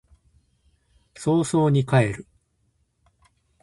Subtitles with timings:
[1.15, 2.27] 早々に帰る